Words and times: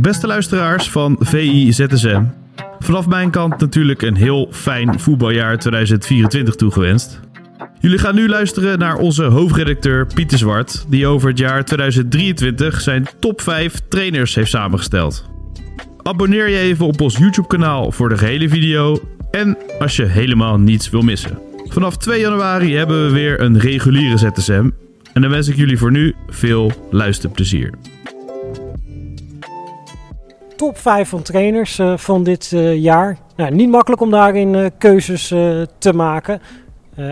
Beste 0.00 0.26
luisteraars 0.26 0.90
van 0.90 1.16
VI 1.20 1.72
ZSM. 1.72 2.22
Vanaf 2.78 3.06
mijn 3.06 3.30
kant 3.30 3.60
natuurlijk 3.60 4.02
een 4.02 4.14
heel 4.14 4.48
fijn 4.50 5.00
voetbaljaar 5.00 5.58
2024 5.58 6.54
toegewenst. 6.54 7.20
Jullie 7.80 7.98
gaan 7.98 8.14
nu 8.14 8.28
luisteren 8.28 8.78
naar 8.78 8.96
onze 8.96 9.24
hoofdredacteur 9.24 10.06
Pieter 10.14 10.38
Zwart, 10.38 10.86
die 10.88 11.06
over 11.06 11.28
het 11.28 11.38
jaar 11.38 11.64
2023 11.64 12.80
zijn 12.80 13.06
top 13.18 13.40
5 13.40 13.80
trainers 13.88 14.34
heeft 14.34 14.50
samengesteld. 14.50 15.30
Abonneer 16.02 16.48
je 16.48 16.58
even 16.58 16.86
op 16.86 17.00
ons 17.00 17.16
YouTube-kanaal 17.16 17.92
voor 17.92 18.08
de 18.08 18.18
gehele 18.18 18.48
video 18.48 19.00
en 19.30 19.56
als 19.78 19.96
je 19.96 20.04
helemaal 20.04 20.58
niets 20.58 20.90
wil 20.90 21.02
missen. 21.02 21.38
Vanaf 21.68 21.96
2 21.96 22.20
januari 22.20 22.76
hebben 22.76 23.06
we 23.06 23.12
weer 23.12 23.40
een 23.40 23.58
reguliere 23.58 24.18
ZSM 24.18 24.70
en 25.12 25.22
dan 25.22 25.30
wens 25.30 25.48
ik 25.48 25.56
jullie 25.56 25.78
voor 25.78 25.90
nu 25.90 26.14
veel 26.28 26.72
luisterplezier 26.90 27.70
top 30.58 30.78
5 30.78 31.08
van 31.08 31.22
trainers 31.22 31.78
uh, 31.78 31.96
van 31.96 32.22
dit 32.22 32.50
uh, 32.54 32.76
jaar. 32.76 33.18
Nou, 33.36 33.54
niet 33.54 33.70
makkelijk 33.70 34.02
om 34.02 34.10
daarin 34.10 34.54
uh, 34.54 34.66
keuzes 34.78 35.28
te 35.78 35.92
maken. 35.94 36.40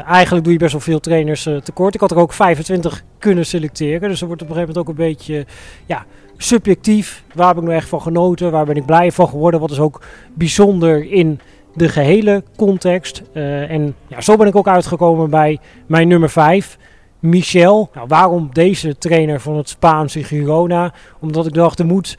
eigenlijk 0.07 0.45
doe 0.45 0.53
je 0.53 0.59
best 0.59 0.73
wel 0.73 0.81
veel 0.81 1.01
trainers 1.01 1.49
tekort. 1.63 1.95
Ik 1.95 2.01
had 2.01 2.11
er 2.11 2.19
ook 2.19 2.33
25 2.33 3.03
kunnen 3.19 3.47
selecteren. 3.47 4.09
Dus 4.09 4.19
dat 4.19 4.29
wordt 4.29 4.43
op 4.43 4.49
een 4.49 4.55
gegeven 4.55 4.75
moment 4.75 4.79
ook 4.79 4.99
een 4.99 5.11
beetje 5.11 5.47
ja, 5.87 6.05
subjectief. 6.37 7.25
Waar 7.35 7.49
heb 7.49 7.57
ik 7.57 7.63
nou 7.63 7.75
echt 7.75 7.89
van 7.89 8.03
genoten? 8.03 8.51
Waar 8.51 8.65
ben 8.65 8.77
ik 8.77 8.87
blij 8.87 9.13
van 9.13 9.29
geworden? 9.29 9.61
Wat 9.61 9.71
is 9.71 9.81
ook 9.81 10.03
bijzonder 10.35 11.11
in 11.11 11.41
de 11.75 11.89
gehele 11.89 12.43
context? 12.57 13.23
en 13.69 13.95
ja, 14.07 14.21
zo 14.21 14.37
ben 14.37 14.47
ik 14.47 14.57
ook 14.57 14.69
uitgekomen 14.69 15.31
bij 15.31 15.59
mijn 15.87 16.09
nummer 16.09 16.31
5. 16.31 16.79
Michel. 17.19 17.91
Nou, 17.95 18.07
waarom 18.09 18.49
deze 18.53 18.99
trainer 18.99 19.41
van 19.41 19.57
het 19.57 19.69
Spaanse 19.69 20.25
Girona? 20.25 20.93
Omdat 21.21 21.47
ik 21.47 21.55
dacht, 21.55 21.79
er 21.79 21.87
moet 21.87 22.17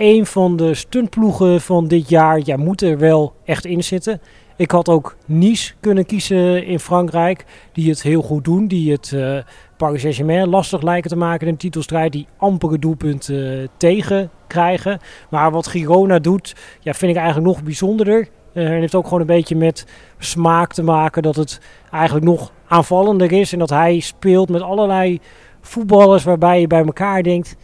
een 0.00 0.26
van 0.26 0.56
de 0.56 0.74
stuntploegen 0.74 1.60
van 1.60 1.88
dit 1.88 2.08
jaar 2.08 2.40
ja, 2.44 2.56
moet 2.56 2.82
er 2.82 2.98
wel 2.98 3.32
echt 3.44 3.64
in 3.64 3.84
zitten. 3.84 4.20
Ik 4.56 4.70
had 4.70 4.88
ook 4.88 5.16
Nice 5.26 5.72
kunnen 5.80 6.06
kiezen 6.06 6.64
in 6.64 6.80
Frankrijk, 6.80 7.44
die 7.72 7.90
het 7.90 8.02
heel 8.02 8.22
goed 8.22 8.44
doen. 8.44 8.66
Die 8.66 8.92
het 8.92 9.10
uh, 9.14 9.38
Paris 9.76 10.00
Saint-Germain 10.00 10.48
lastig 10.48 10.82
lijken 10.82 11.10
te 11.10 11.16
maken 11.16 11.46
in 11.46 11.52
de 11.52 11.58
titelstrijd. 11.58 12.12
Die 12.12 12.26
ampere 12.36 12.78
doelpunten 12.78 13.58
uh, 13.60 13.66
tegen 13.76 14.30
krijgen. 14.46 14.98
Maar 15.30 15.50
wat 15.50 15.66
Girona 15.66 16.18
doet, 16.18 16.56
ja, 16.80 16.94
vind 16.94 17.10
ik 17.10 17.16
eigenlijk 17.16 17.46
nog 17.46 17.62
bijzonderder. 17.62 18.28
Uh, 18.52 18.70
en 18.70 18.80
heeft 18.80 18.94
ook 18.94 19.04
gewoon 19.04 19.20
een 19.20 19.26
beetje 19.26 19.56
met 19.56 19.86
smaak 20.18 20.72
te 20.72 20.82
maken 20.82 21.22
dat 21.22 21.36
het 21.36 21.60
eigenlijk 21.90 22.24
nog 22.26 22.52
aanvallender 22.66 23.32
is. 23.32 23.52
En 23.52 23.58
dat 23.58 23.70
hij 23.70 24.00
speelt 24.00 24.48
met 24.48 24.62
allerlei 24.62 25.20
voetballers 25.60 26.24
waarbij 26.24 26.60
je 26.60 26.66
bij 26.66 26.84
elkaar 26.84 27.22
denkt... 27.22 27.56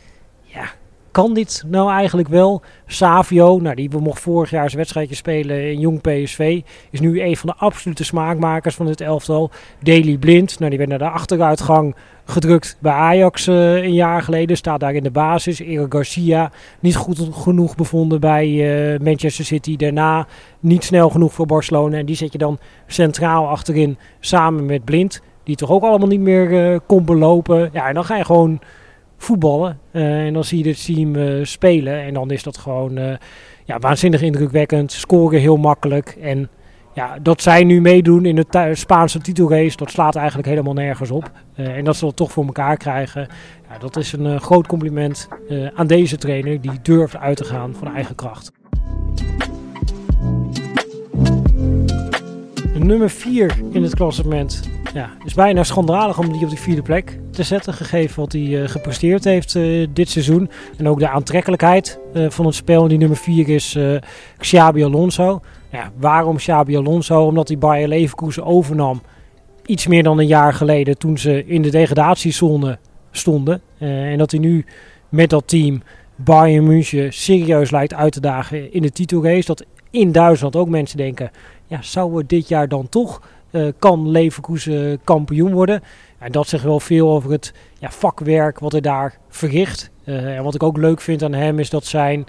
Ja, 0.42 0.70
kan 1.16 1.34
dit 1.34 1.64
nou 1.66 1.90
eigenlijk 1.90 2.28
wel? 2.28 2.62
Savio, 2.86 3.58
nou, 3.58 3.74
die 3.74 3.98
mocht 3.98 4.20
vorig 4.20 4.50
jaar 4.50 4.66
zijn 4.66 4.78
wedstrijdje 4.78 5.14
spelen 5.14 5.70
in 5.70 5.80
Jong 5.80 6.00
PSV, 6.00 6.60
is 6.90 7.00
nu 7.00 7.22
een 7.22 7.36
van 7.36 7.48
de 7.48 7.54
absolute 7.64 8.04
smaakmakers 8.04 8.74
van 8.74 8.86
het 8.86 9.00
elftal. 9.00 9.50
Daily 9.82 10.16
Blind, 10.16 10.58
nou, 10.58 10.70
die 10.70 10.78
werd 10.78 10.90
naar 10.90 10.98
de 10.98 11.08
achteruitgang 11.08 11.94
gedrukt 12.24 12.76
bij 12.80 12.92
Ajax 12.92 13.46
uh, 13.46 13.74
een 13.74 13.92
jaar 13.92 14.22
geleden. 14.22 14.56
Staat 14.56 14.80
daar 14.80 14.94
in 14.94 15.02
de 15.02 15.10
basis. 15.10 15.60
Eric 15.60 15.92
Garcia 15.92 16.50
niet 16.80 16.96
goed 16.96 17.28
genoeg 17.32 17.76
bevonden 17.76 18.20
bij 18.20 18.48
uh, 18.48 18.98
Manchester 19.00 19.44
City. 19.44 19.76
Daarna 19.76 20.26
niet 20.60 20.84
snel 20.84 21.10
genoeg 21.10 21.32
voor 21.32 21.46
Barcelona. 21.46 21.96
En 21.96 22.06
die 22.06 22.16
zet 22.16 22.32
je 22.32 22.38
dan 22.38 22.58
centraal 22.86 23.48
achterin 23.48 23.98
samen 24.20 24.66
met 24.66 24.84
Blind. 24.84 25.22
Die 25.44 25.56
toch 25.56 25.70
ook 25.70 25.82
allemaal 25.82 26.08
niet 26.08 26.20
meer 26.20 26.72
uh, 26.72 26.78
kon 26.86 27.04
belopen. 27.04 27.70
Ja, 27.72 27.88
en 27.88 27.94
dan 27.94 28.04
ga 28.04 28.16
je 28.16 28.24
gewoon 28.24 28.60
voetballen. 29.16 29.78
Uh, 29.92 30.26
en 30.26 30.32
dan 30.32 30.44
zie 30.44 30.64
je 30.64 30.70
het 30.70 30.84
team 30.84 31.14
uh, 31.14 31.44
spelen. 31.44 32.02
En 32.02 32.14
dan 32.14 32.30
is 32.30 32.42
dat 32.42 32.58
gewoon 32.58 32.98
uh, 32.98 33.14
ja, 33.64 33.78
waanzinnig 33.78 34.22
indrukwekkend. 34.22 34.92
Scoren 34.92 35.40
heel 35.40 35.56
makkelijk. 35.56 36.16
En 36.20 36.48
ja, 36.94 37.18
dat 37.22 37.42
zij 37.42 37.64
nu 37.64 37.80
meedoen 37.80 38.24
in 38.24 38.36
de 38.36 38.70
Spaanse 38.72 39.18
titelrace, 39.18 39.76
dat 39.76 39.90
slaat 39.90 40.16
eigenlijk 40.16 40.48
helemaal 40.48 40.72
nergens 40.72 41.10
op. 41.10 41.30
en 41.54 41.84
dat 41.84 41.96
ze 41.96 42.04
dat 42.04 42.16
toch 42.16 42.32
voor 42.32 42.44
elkaar 42.44 42.76
krijgen. 42.76 43.28
Ja, 43.70 43.78
dat 43.78 43.96
is 43.96 44.12
een 44.12 44.40
groot 44.40 44.66
compliment 44.66 45.28
aan 45.74 45.86
deze 45.86 46.16
trainer 46.16 46.60
die 46.60 46.80
durft 46.82 47.16
uit 47.16 47.36
te 47.36 47.44
gaan 47.44 47.74
van 47.74 47.94
eigen 47.94 48.14
kracht. 48.14 48.52
nummer 52.86 53.10
4 53.10 53.58
in 53.72 53.82
het 53.82 53.94
klassement. 53.94 54.75
Ja, 54.96 55.10
is 55.24 55.34
bijna 55.34 55.64
schandalig 55.64 56.18
om 56.18 56.32
die 56.32 56.42
op 56.42 56.48
die 56.48 56.58
vierde 56.58 56.82
plek 56.82 57.18
te 57.30 57.42
zetten, 57.42 57.72
gegeven 57.74 58.20
wat 58.20 58.32
hij 58.32 58.42
uh, 58.42 58.68
gepresteerd 58.68 59.24
heeft 59.24 59.54
uh, 59.54 59.86
dit 59.92 60.08
seizoen. 60.08 60.50
En 60.76 60.88
ook 60.88 60.98
de 60.98 61.08
aantrekkelijkheid 61.08 61.98
uh, 62.14 62.30
van 62.30 62.46
het 62.46 62.54
spel. 62.54 62.88
Die 62.88 62.98
nummer 62.98 63.16
4 63.16 63.48
is 63.48 63.78
Xabi 64.38 64.84
Alonso. 64.84 65.40
Ja, 65.70 65.92
waarom 65.96 66.36
Xabi 66.36 66.76
Alonso? 66.76 67.26
Omdat 67.26 67.48
hij 67.48 67.58
Bayer 67.58 67.88
Leverkusen 67.88 68.44
overnam 68.44 69.02
iets 69.66 69.86
meer 69.86 70.02
dan 70.02 70.18
een 70.18 70.26
jaar 70.26 70.52
geleden 70.54 70.98
toen 70.98 71.18
ze 71.18 71.46
in 71.46 71.62
de 71.62 71.70
degradatiezone 71.70 72.78
stonden. 73.10 73.60
en 73.78 74.18
dat 74.18 74.30
hij 74.30 74.40
nu 74.40 74.64
met 75.08 75.30
dat 75.30 75.48
team 75.48 75.82
Bayern 76.16 76.64
München 76.64 77.12
serieus 77.12 77.70
lijkt 77.70 77.94
uit 77.94 78.12
te 78.12 78.20
dagen 78.20 78.72
in 78.72 78.82
de 78.82 78.90
titelrace. 78.90 79.46
Dat 79.46 79.64
in 79.90 80.12
Duitsland 80.12 80.56
ook 80.56 80.68
mensen 80.68 80.96
denken, 80.96 81.30
ja, 81.66 81.82
zou 81.82 82.12
we 82.12 82.26
dit 82.26 82.48
jaar 82.48 82.68
dan 82.68 82.88
toch 82.88 83.20
kan 83.78 84.10
Leverkusen 84.10 85.00
kampioen 85.04 85.52
worden? 85.52 85.82
En 86.18 86.32
dat 86.32 86.48
zegt 86.48 86.64
wel 86.64 86.80
veel 86.80 87.10
over 87.10 87.30
het 87.30 87.52
ja, 87.78 87.90
vakwerk 87.90 88.58
wat 88.58 88.72
hij 88.72 88.80
daar 88.80 89.18
verricht. 89.28 89.90
Uh, 90.04 90.36
en 90.36 90.42
wat 90.42 90.54
ik 90.54 90.62
ook 90.62 90.76
leuk 90.76 91.00
vind 91.00 91.22
aan 91.22 91.32
hem 91.32 91.58
is 91.58 91.70
dat 91.70 91.84
zijn 91.84 92.26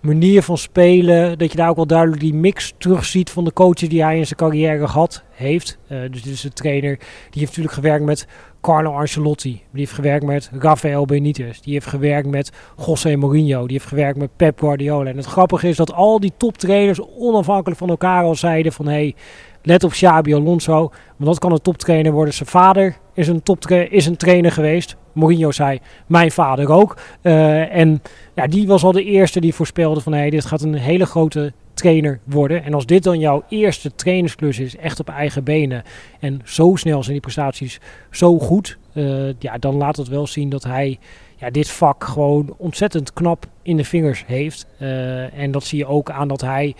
manier 0.00 0.42
van 0.42 0.58
spelen, 0.58 1.38
dat 1.38 1.50
je 1.50 1.56
daar 1.56 1.68
ook 1.68 1.76
wel 1.76 1.86
duidelijk 1.86 2.20
die 2.20 2.34
mix 2.34 2.74
terugziet 2.78 3.30
van 3.30 3.44
de 3.44 3.52
coaches 3.52 3.88
die 3.88 4.02
hij 4.02 4.18
in 4.18 4.26
zijn 4.26 4.38
carrière 4.38 4.88
gehad 4.88 5.22
heeft. 5.30 5.78
Uh, 5.88 5.98
dus 6.10 6.22
dit 6.22 6.32
is 6.32 6.40
de 6.40 6.52
trainer, 6.52 6.96
die 6.96 7.40
heeft 7.40 7.46
natuurlijk 7.46 7.74
gewerkt 7.74 8.04
met 8.04 8.26
Carlo 8.60 8.92
Ancelotti, 8.92 9.50
die 9.50 9.80
heeft 9.80 9.92
gewerkt 9.92 10.24
met 10.24 10.50
Rafael 10.58 11.04
Benitez, 11.04 11.60
die 11.60 11.72
heeft 11.72 11.86
gewerkt 11.86 12.28
met 12.28 12.52
José 12.86 13.16
Mourinho, 13.16 13.62
die 13.62 13.76
heeft 13.76 13.88
gewerkt 13.88 14.18
met 14.18 14.36
Pep 14.36 14.58
Guardiola. 14.58 15.10
En 15.10 15.16
het 15.16 15.26
grappige 15.26 15.68
is 15.68 15.76
dat 15.76 15.92
al 15.92 16.20
die 16.20 16.32
toptrainers 16.36 17.00
onafhankelijk 17.18 17.78
van 17.78 17.88
elkaar 17.88 18.24
al 18.24 18.34
zeiden 18.34 18.72
van 18.72 18.86
hey, 18.86 19.14
let 19.64 19.84
op 19.84 19.90
Xabi 19.90 20.34
Alonso, 20.34 20.78
want 21.16 21.30
dat 21.30 21.38
kan 21.38 21.52
een 21.52 21.62
toptrainer 21.62 22.12
worden. 22.12 22.34
Zijn 22.34 22.48
vader 22.48 22.96
is 23.14 23.28
een, 23.28 23.42
is 23.90 24.06
een 24.06 24.16
trainer 24.16 24.52
geweest. 24.52 24.96
Mourinho 25.12 25.50
zei, 25.50 25.78
mijn 26.06 26.30
vader 26.30 26.70
ook. 26.70 26.96
Uh, 27.22 27.76
en 27.76 28.02
ja, 28.34 28.46
die 28.46 28.66
was 28.66 28.84
al 28.84 28.92
de 28.92 29.04
eerste 29.04 29.40
die 29.40 29.54
voorspelde 29.54 30.00
van... 30.00 30.12
Hey, 30.12 30.30
dit 30.30 30.44
gaat 30.44 30.62
een 30.62 30.74
hele 30.74 31.06
grote 31.06 31.52
trainer 31.74 32.20
worden. 32.24 32.64
En 32.64 32.74
als 32.74 32.86
dit 32.86 33.02
dan 33.02 33.18
jouw 33.18 33.44
eerste 33.48 33.94
trainersklus 33.94 34.58
is, 34.58 34.76
echt 34.76 35.00
op 35.00 35.08
eigen 35.08 35.44
benen... 35.44 35.82
en 36.20 36.40
zo 36.44 36.72
snel 36.76 37.00
zijn 37.00 37.12
die 37.12 37.22
prestaties 37.22 37.80
zo 38.10 38.38
goed... 38.38 38.78
Uh, 38.94 39.32
ja, 39.38 39.58
dan 39.58 39.74
laat 39.74 39.96
het 39.96 40.08
wel 40.08 40.26
zien 40.26 40.48
dat 40.48 40.64
hij 40.64 40.98
ja, 41.36 41.50
dit 41.50 41.70
vak 41.70 42.04
gewoon 42.04 42.54
ontzettend 42.56 43.12
knap 43.12 43.46
in 43.62 43.76
de 43.76 43.84
vingers 43.84 44.24
heeft. 44.26 44.66
Uh, 44.80 45.38
en 45.38 45.50
dat 45.50 45.64
zie 45.64 45.78
je 45.78 45.86
ook 45.86 46.10
aan 46.10 46.28
dat 46.28 46.40
hij 46.40 46.74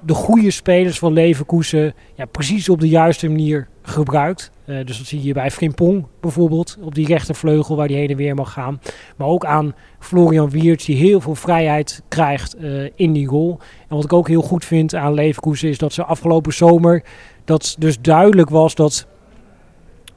de 0.00 0.14
goede 0.14 0.50
spelers 0.50 0.98
van 0.98 1.12
Leverkusen 1.12 1.94
ja, 2.14 2.24
precies 2.24 2.68
op 2.68 2.80
de 2.80 2.88
juiste 2.88 3.28
manier 3.28 3.68
gebruikt. 3.82 4.50
Uh, 4.66 4.86
dus 4.86 4.98
dat 4.98 5.06
zie 5.06 5.22
je 5.22 5.32
bij 5.32 5.50
Frimpong 5.50 6.06
bijvoorbeeld, 6.20 6.76
op 6.80 6.94
die 6.94 7.06
rechtervleugel 7.06 7.76
waar 7.76 7.86
hij 7.86 7.96
heen 7.96 8.10
en 8.10 8.16
weer 8.16 8.34
mag 8.34 8.52
gaan. 8.52 8.80
Maar 9.16 9.28
ook 9.28 9.44
aan 9.44 9.74
Florian 9.98 10.50
Wiertz, 10.50 10.86
die 10.86 10.96
heel 10.96 11.20
veel 11.20 11.34
vrijheid 11.34 12.02
krijgt 12.08 12.56
uh, 12.60 12.88
in 12.94 13.12
die 13.12 13.26
goal. 13.26 13.58
En 13.88 13.96
wat 13.96 14.04
ik 14.04 14.12
ook 14.12 14.28
heel 14.28 14.42
goed 14.42 14.64
vind 14.64 14.94
aan 14.94 15.14
Leverkusen 15.14 15.68
is 15.68 15.78
dat 15.78 15.92
ze 15.92 16.04
afgelopen 16.04 16.52
zomer, 16.52 17.02
dat 17.44 17.76
dus 17.78 18.00
duidelijk 18.00 18.50
was 18.50 18.74
dat 18.74 19.06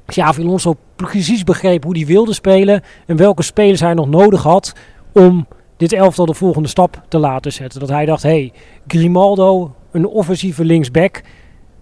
Xavi 0.06 0.42
Alonso 0.42 0.76
precies 0.96 1.44
begreep 1.44 1.84
hoe 1.84 1.98
hij 1.98 2.06
wilde 2.06 2.34
spelen 2.34 2.82
en 3.06 3.16
welke 3.16 3.44
spelers 3.44 3.80
hij 3.80 3.94
nog 3.94 4.08
nodig 4.10 4.44
had 4.44 4.74
om 5.14 5.48
dit 5.82 5.94
elftal 5.94 6.26
de 6.26 6.34
volgende 6.34 6.68
stap 6.68 7.02
te 7.08 7.18
laten 7.18 7.52
zetten. 7.54 7.80
Dat 7.80 7.90
hij 7.90 8.06
dacht, 8.06 8.24
hé, 8.24 8.30
hey, 8.30 8.54
Grimaldo, 8.88 9.76
een 9.92 10.08
offensieve 10.08 10.66
linksback, 10.66 11.22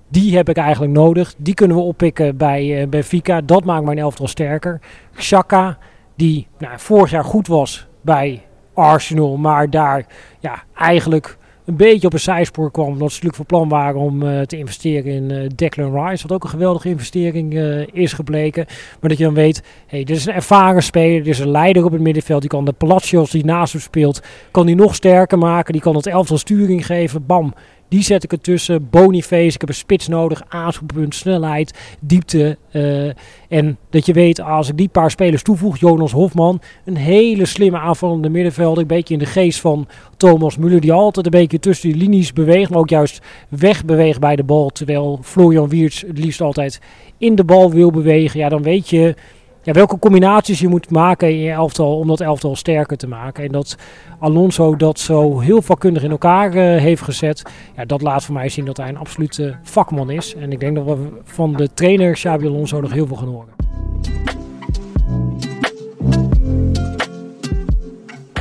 die 0.10 0.36
heb 0.36 0.50
ik 0.50 0.58
eigenlijk 0.58 0.94
nodig. 0.94 1.34
Die 1.38 1.54
kunnen 1.54 1.78
we 1.78 1.84
oppikken 1.84 2.38
bij 2.38 2.82
uh, 2.82 2.88
Benfica. 2.88 3.42
Dat 3.42 3.64
maakt 3.64 3.86
mijn 3.86 3.98
elftal 3.98 4.28
sterker. 4.28 4.82
Xhaka, 5.14 5.78
die 6.16 6.48
nou, 6.58 6.74
vorig 6.78 7.12
jaar 7.12 7.24
goed 7.24 7.48
was 7.48 7.88
bij 8.02 8.46
Arsenal. 8.74 9.38
Maar 9.38 9.70
daar 9.70 10.06
ja, 10.40 10.64
eigenlijk 10.76 11.38
een 11.70 11.76
beetje 11.76 12.08
op 12.08 12.14
een 12.14 12.20
zijspoor 12.20 12.72
kwam. 12.72 12.88
Omdat 12.88 13.12
ze 13.12 13.24
natuurlijk 13.24 13.36
van 13.36 13.46
plan 13.46 13.70
waren 13.70 14.00
om 14.00 14.24
uh, 14.24 14.42
te 14.42 14.58
investeren 14.58 15.12
in 15.12 15.30
uh, 15.30 15.50
Declan 15.56 16.06
Rice. 16.06 16.28
Wat 16.28 16.32
ook 16.32 16.44
een 16.44 16.50
geweldige 16.50 16.90
investering 16.90 17.54
uh, 17.54 17.88
is 17.92 18.14
gebleken. 18.14 18.66
Maar 19.00 19.10
dat 19.10 19.18
je 19.18 19.24
dan 19.24 19.34
weet, 19.34 19.64
hey, 19.88 20.04
dit 20.04 20.16
is 20.16 20.26
een 20.26 20.34
ervaren 20.34 20.84
speler. 20.84 21.24
Dit 21.24 21.34
is 21.34 21.40
een 21.40 21.52
leider 21.52 21.86
op 21.86 21.92
het 21.92 22.02
middenveld. 22.02 22.42
Die 22.42 22.50
kan 22.50 22.66
de 22.66 22.72
Palacios 22.72 23.32
die 23.32 23.46
naast 23.46 23.74
hem 23.74 23.82
speelt, 23.82 24.22
kan 24.52 24.66
die 24.66 24.76
nog 24.76 24.96
sterker 24.96 25.38
maken. 25.38 25.74
Die 25.74 25.82
kan 25.82 25.96
het 25.96 26.08
elftal 26.08 26.38
sturing 26.38 26.86
geven. 26.86 27.26
Bam, 27.26 27.54
die 27.90 28.04
zet 28.04 28.24
ik 28.24 28.32
ertussen. 28.32 28.90
Boniface, 28.90 29.54
ik 29.54 29.60
heb 29.60 29.70
een 29.70 29.76
spits 29.76 30.08
nodig. 30.08 30.44
Aanspoelpunt, 30.48 31.16
snelheid, 31.16 31.98
diepte. 32.00 32.58
Uh, 32.72 33.12
en 33.48 33.78
dat 33.90 34.06
je 34.06 34.14
weet, 34.14 34.42
als 34.42 34.70
ik 34.70 34.78
die 34.78 34.88
paar 34.88 35.12
spelers 35.12 35.44
toevoeg, 35.44 35.78
Jonas 35.78 36.12
Hofman, 36.12 36.62
een 36.86 36.98
hele 36.98 37.46
slimme 37.46 37.78
aanvallende 37.78 38.30
middenveld. 38.30 38.78
Een 38.78 38.88
beetje 38.88 39.14
in 39.14 39.20
de 39.20 39.26
geest 39.26 39.60
van 39.60 39.88
Thomas 40.18 40.58
Müller, 40.58 40.80
die 40.80 40.92
altijd 40.92 41.26
een 41.26 41.32
beetje 41.32 41.60
tussen 41.60 41.90
die 41.90 41.98
linies 41.98 42.34
beweegt, 42.34 42.70
maar 42.70 42.80
ook 42.80 42.90
juist 42.90 43.22
wegbeweegt 43.50 44.20
bij 44.20 44.36
de 44.36 44.44
bal. 44.44 44.70
Terwijl 44.70 45.20
Florian 45.24 45.70
Wiertz 45.70 46.02
het 46.02 46.18
liefst 46.18 46.42
altijd 46.42 46.82
in 47.18 47.36
de 47.36 47.44
bal 47.44 47.72
wil 47.72 47.92
bewegen. 47.92 48.40
Ja, 48.40 48.50
dan 48.50 48.64
weet 48.64 48.90
je 48.90 49.16
ja, 49.62 49.74
welke 49.74 50.00
combinaties 50.00 50.60
je 50.60 50.68
moet 50.68 50.90
maken 50.90 51.30
in 51.30 51.40
je 51.40 51.52
elftal 51.52 51.98
om 51.98 52.08
dat 52.08 52.22
elftal 52.22 52.56
sterker 52.56 52.98
te 52.98 53.08
maken. 53.08 53.44
En 53.44 53.52
dat 53.52 53.78
Alonso 54.20 54.76
dat 54.76 55.00
zo 55.00 55.40
heel 55.40 55.62
vakkundig 55.62 56.04
in 56.04 56.12
elkaar 56.12 56.56
uh, 56.56 56.82
heeft 56.82 57.02
gezet, 57.02 57.44
ja, 57.76 57.86
dat 57.86 58.02
laat 58.02 58.24
voor 58.24 58.34
mij 58.34 58.50
zien 58.50 58.66
dat 58.66 58.78
hij 58.78 58.90
een 58.90 58.98
absolute 58.98 59.56
vakman 59.64 60.10
is. 60.10 60.36
En 60.36 60.52
ik 60.52 60.60
denk 60.60 60.76
dat 60.76 60.86
we 60.86 61.08
van 61.24 61.54
de 61.54 61.70
trainer 61.74 62.14
Xabi 62.14 62.48
Alonso 62.48 62.82
nog 62.82 62.92
heel 62.92 63.08
veel 63.08 63.16
gaan 63.16 63.28
horen. 63.28 63.58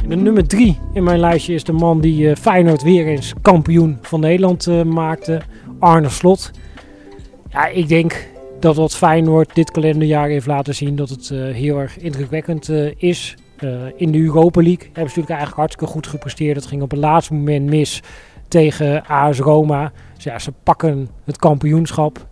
De 0.08 0.16
nummer 0.16 0.46
drie 0.46 0.78
in 0.92 1.04
mijn 1.04 1.20
lijstje 1.20 1.54
is 1.54 1.64
de 1.64 1.72
man 1.72 2.00
die 2.00 2.22
uh, 2.22 2.34
Feyenoord 2.36 2.82
weer 2.82 3.06
eens 3.06 3.32
kampioen 3.42 3.98
van 4.02 4.20
Nederland 4.20 4.66
uh, 4.66 4.82
maakte, 4.82 5.40
Arne 5.78 6.08
Slot. 6.08 6.50
Ja, 7.50 7.66
ik 7.66 7.88
denk 7.88 8.28
dat 8.60 8.76
wat 8.76 8.96
Feyenoord 8.96 9.54
dit 9.54 9.70
kalenderjaar 9.70 10.28
heeft 10.28 10.46
laten 10.46 10.74
zien 10.74 10.96
dat 10.96 11.08
het 11.08 11.30
uh, 11.30 11.54
heel 11.54 11.78
erg 11.78 11.98
indrukwekkend 11.98 12.68
uh, 12.68 12.90
is. 12.96 13.36
Uh, 13.60 13.70
in 13.96 14.12
de 14.12 14.18
Europa 14.18 14.62
League 14.62 14.84
hebben 14.84 14.94
ze 14.94 15.02
natuurlijk 15.02 15.28
eigenlijk 15.28 15.58
hartstikke 15.58 15.92
goed 15.92 16.06
gepresteerd. 16.06 16.56
Het 16.56 16.66
ging 16.66 16.82
op 16.82 16.90
het 16.90 17.00
laatste 17.00 17.34
moment 17.34 17.66
mis 17.66 18.02
tegen 18.48 19.06
AS 19.06 19.38
Roma. 19.38 19.92
Dus 20.14 20.24
ja, 20.24 20.38
ze 20.38 20.52
pakken 20.62 21.08
het 21.24 21.36
kampioenschap. 21.36 22.26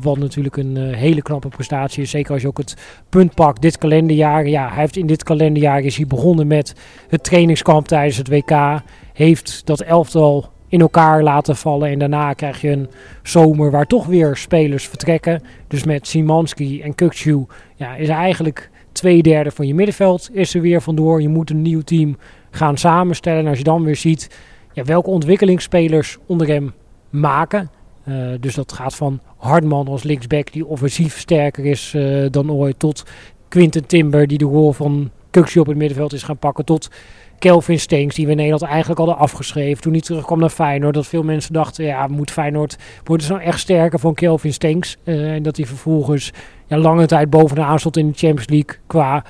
wat 0.00 0.18
natuurlijk 0.18 0.56
een 0.56 0.76
hele 0.76 1.22
knappe 1.22 1.48
prestatie 1.48 2.02
is. 2.02 2.10
Zeker 2.10 2.32
als 2.32 2.42
je 2.42 2.48
ook 2.48 2.58
het 2.58 2.76
punt 3.08 3.34
pakt 3.34 3.62
dit 3.62 3.78
kalenderjaar. 3.78 4.48
Ja, 4.48 4.68
hij 4.68 4.80
heeft 4.80 4.96
in 4.96 5.06
dit 5.06 5.22
kalenderjaar 5.22 5.80
is 5.80 5.96
hij 5.96 6.06
begonnen 6.06 6.46
met 6.46 6.74
het 7.08 7.24
trainingskamp 7.24 7.88
tijdens 7.88 8.16
het 8.16 8.28
WK. 8.28 8.82
Heeft 9.12 9.66
dat 9.66 9.80
elftal 9.80 10.50
in 10.70 10.80
elkaar 10.80 11.22
laten 11.22 11.56
vallen. 11.56 11.88
En 11.88 11.98
daarna 11.98 12.32
krijg 12.32 12.60
je 12.60 12.70
een 12.70 12.88
zomer 13.22 13.70
waar 13.70 13.86
toch 13.86 14.06
weer 14.06 14.36
spelers 14.36 14.88
vertrekken. 14.88 15.42
Dus 15.68 15.84
met 15.84 16.06
Simanski 16.06 16.82
en 16.82 16.94
Kukcu 16.94 17.46
ja, 17.74 17.94
is 17.94 18.08
eigenlijk 18.08 18.70
twee 18.92 19.22
derde 19.22 19.50
van 19.50 19.66
je 19.66 19.74
middenveld 19.74 20.30
is 20.32 20.54
er 20.54 20.60
weer 20.60 20.82
vandoor. 20.82 21.22
Je 21.22 21.28
moet 21.28 21.50
een 21.50 21.62
nieuw 21.62 21.80
team 21.80 22.16
gaan 22.50 22.76
samenstellen. 22.76 23.40
En 23.40 23.46
als 23.46 23.58
je 23.58 23.64
dan 23.64 23.84
weer 23.84 23.96
ziet 23.96 24.30
ja, 24.72 24.84
welke 24.84 25.10
ontwikkelingsspelers 25.10 26.18
onder 26.26 26.46
hem 26.46 26.72
maken. 27.10 27.70
Uh, 28.08 28.30
dus 28.40 28.54
dat 28.54 28.72
gaat 28.72 28.94
van 28.94 29.20
Hardman 29.36 29.88
als 29.88 30.02
linksback 30.02 30.52
die 30.52 30.66
offensief 30.66 31.18
sterker 31.18 31.66
is 31.66 31.92
uh, 31.96 32.26
dan 32.30 32.52
ooit. 32.52 32.78
Tot 32.78 33.04
Quinten 33.48 33.86
Timber 33.86 34.26
die 34.26 34.38
de 34.38 34.44
rol 34.44 34.72
van 34.72 35.10
Kukcu 35.30 35.60
op 35.60 35.66
het 35.66 35.76
middenveld 35.76 36.12
is 36.12 36.22
gaan 36.22 36.38
pakken. 36.38 36.64
Tot 36.64 36.90
Kelvin 37.38 37.80
Stenks, 37.80 38.14
die 38.14 38.24
we 38.24 38.30
in 38.30 38.36
Nederland 38.36 38.62
eigenlijk 38.62 38.98
hadden 38.98 39.16
afgeschreven 39.16 39.82
toen 39.82 39.92
hij 39.92 40.00
terugkwam 40.00 40.38
naar 40.38 40.48
Feyenoord. 40.48 40.94
Dat 40.94 41.06
veel 41.06 41.22
mensen 41.22 41.52
dachten, 41.52 41.84
ja, 41.84 42.06
moet 42.06 42.30
Feyenoord 42.30 42.76
worden 43.04 43.26
ze 43.26 43.32
nou 43.32 43.44
echt 43.44 43.60
sterker 43.60 43.98
van 43.98 44.14
Kelvin 44.14 44.52
Stenks. 44.52 44.96
Uh, 45.04 45.32
en 45.32 45.42
dat 45.42 45.56
hij 45.56 45.66
vervolgens 45.66 46.32
ja, 46.66 46.78
lange 46.78 47.06
tijd 47.06 47.30
bovenaan 47.30 47.78
stond 47.78 47.96
in 47.96 48.10
de 48.10 48.18
Champions 48.18 48.48
League 48.48 48.78
qua 48.86 49.24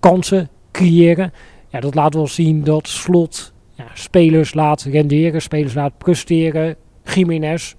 kansen 0.00 0.48
creëren. 0.72 1.32
Ja, 1.68 1.80
dat 1.80 1.94
laat 1.94 2.14
wel 2.14 2.26
zien 2.26 2.64
dat 2.64 2.88
Slot 2.88 3.52
ja, 3.74 3.84
spelers 3.94 4.54
laat 4.54 4.82
renderen, 4.82 5.42
spelers 5.42 5.74
laat 5.74 5.98
presteren. 5.98 6.76
Jiménez, 7.04 7.74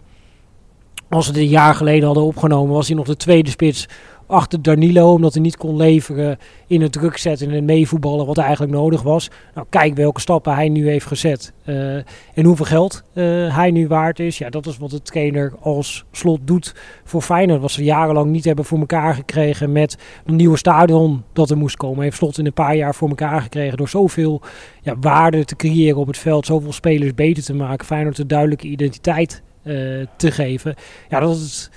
als 1.10 1.26
ze 1.26 1.32
dit 1.32 1.42
een 1.42 1.48
jaar 1.48 1.76
geleden 1.76 2.06
hadden 2.06 2.24
opgenomen, 2.24 2.74
was 2.74 2.88
hij 2.88 2.96
nog 2.96 3.06
de 3.06 3.18
tweede 3.18 3.50
spits 3.50 3.88
achter 4.28 4.62
Danilo, 4.62 5.14
omdat 5.14 5.34
hij 5.34 5.42
niet 5.42 5.58
kon 5.58 5.76
leveren 5.76 6.38
in 6.68 6.82
het 6.82 6.92
druk 6.92 7.18
zetten 7.18 7.48
en 7.50 7.56
het 7.56 7.64
meevoetballen 7.64 8.26
wat 8.26 8.38
eigenlijk 8.38 8.72
nodig 8.72 9.02
was. 9.02 9.30
Nou, 9.54 9.68
kijk 9.70 9.96
welke 9.96 10.20
stappen 10.20 10.54
hij 10.56 10.70
nu 10.70 10.90
heeft 10.90 11.06
gezet 11.06 11.54
uh, 11.66 11.96
en 12.34 12.46
hoeveel 12.46 12.66
geld 12.66 13.04
uh, 13.14 13.56
hij 13.56 13.72
nu 13.72 13.88
waard 13.88 14.20
is. 14.20 14.38
Ja, 14.38 14.50
dat 14.50 14.66
is 14.66 14.78
wat 14.78 14.90
de 14.90 15.02
trainer 15.02 15.54
als 15.60 16.06
slot 16.12 16.40
doet 16.44 16.76
voor 17.04 17.22
Feyenoord. 17.22 17.62
Wat 17.62 17.72
ze 17.72 17.84
jarenlang 17.84 18.32
niet 18.32 18.46
hebben 18.46 18.66
voor 18.66 18.80
elkaar 18.80 19.14
gekregen 19.16 19.72
met 19.72 19.98
een 20.26 20.36
nieuwe 20.36 20.58
stadion 20.58 21.24
dat 21.34 21.50
er 21.50 21.58
moest 21.58 21.78
komen. 21.78 22.04
Heeft 22.04 22.18
slot 22.18 22.38
in 22.38 22.46
een 22.46 22.54
paar 22.54 22.76
jaar 22.76 22.96
voor 22.96 23.10
elkaar 23.10 23.42
gekregen 23.42 23.78
door 23.78 23.90
zoveel 23.90 24.42
ja, 24.82 24.96
waarde 25.00 25.46
te 25.46 25.56
creëren 25.56 25.98
op 25.98 26.08
het 26.08 26.18
veld, 26.18 26.46
zoveel 26.46 26.74
spelers 26.74 27.14
beter 27.14 27.44
te 27.44 27.54
maken. 27.54 27.86
Feyenoord 27.86 28.18
een 28.18 28.28
duidelijke 28.28 28.68
identiteit 28.68 29.44
uh, 29.64 30.06
te 30.16 30.32
geven. 30.32 30.76
Ja, 31.10 31.20
dat 31.20 31.40
het 31.40 31.72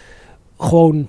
gewoon 0.58 1.08